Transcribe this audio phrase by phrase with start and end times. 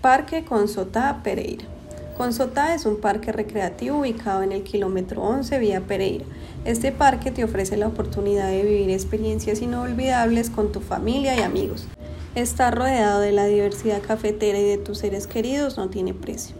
[0.00, 1.66] Parque Consotá Pereira.
[2.16, 6.24] Consotá es un parque recreativo ubicado en el kilómetro 11 vía Pereira.
[6.64, 11.86] Este parque te ofrece la oportunidad de vivir experiencias inolvidables con tu familia y amigos.
[12.34, 16.56] Estar rodeado de la diversidad cafetera y de tus seres queridos no tiene precio.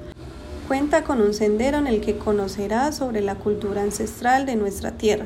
[0.68, 5.24] Cuenta con un sendero en el que conocerás sobre la cultura ancestral de nuestra tierra.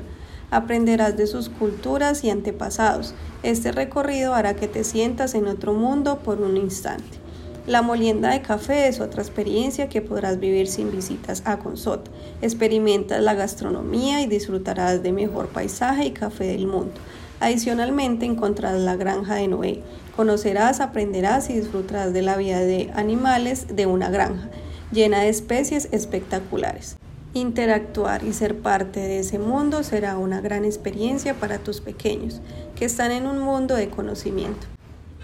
[0.53, 3.13] Aprenderás de sus culturas y antepasados.
[3.43, 7.24] Este recorrido hará que te sientas en otro mundo por un instante.
[7.67, 12.11] La molienda de café es otra experiencia que podrás vivir sin visitas a Consot.
[12.43, 16.93] Experimentas la gastronomía y disfrutarás de mejor paisaje y café del mundo.
[17.41, 19.83] Adicionalmente encontrarás la granja de Noé.
[20.15, 24.51] Conocerás, aprenderás y disfrutarás de la vida de animales de una granja
[24.93, 26.97] llena de especies espectaculares.
[27.33, 32.43] Interactuar y ser parte de ese mundo será una gran experiencia para tus pequeños,
[32.77, 34.67] que están en un mundo de conocimiento.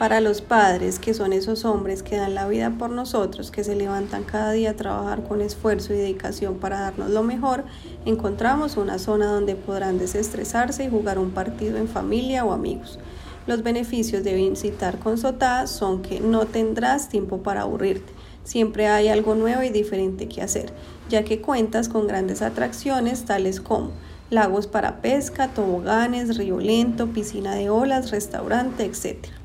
[0.01, 3.77] Para los padres, que son esos hombres que dan la vida por nosotros, que se
[3.77, 7.65] levantan cada día a trabajar con esfuerzo y dedicación para darnos lo mejor,
[8.07, 12.99] encontramos una zona donde podrán desestresarse y jugar un partido en familia o amigos.
[13.47, 18.11] Los beneficios de visitar con Sotá son que no tendrás tiempo para aburrirte.
[18.43, 20.73] Siempre hay algo nuevo y diferente que hacer,
[21.11, 23.91] ya que cuentas con grandes atracciones tales como
[24.31, 29.40] lagos para pesca, toboganes, río lento, piscina de olas, restaurante, etc.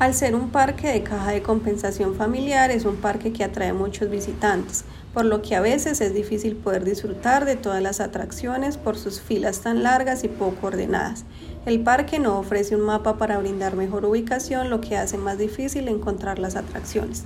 [0.00, 4.08] Al ser un parque de caja de compensación familiar, es un parque que atrae muchos
[4.08, 8.96] visitantes, por lo que a veces es difícil poder disfrutar de todas las atracciones por
[8.96, 11.26] sus filas tan largas y poco ordenadas.
[11.66, 15.86] El parque no ofrece un mapa para brindar mejor ubicación, lo que hace más difícil
[15.86, 17.24] encontrar las atracciones.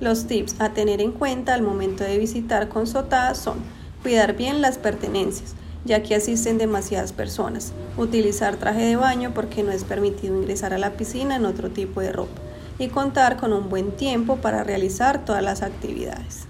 [0.00, 3.58] Los tips a tener en cuenta al momento de visitar con Sotá son
[4.02, 5.54] cuidar bien las pertenencias,
[5.86, 7.72] ya que asisten demasiadas personas.
[7.96, 12.00] Utilizar traje de baño porque no es permitido ingresar a la piscina en otro tipo
[12.00, 12.40] de ropa.
[12.78, 16.46] Y contar con un buen tiempo para realizar todas las actividades.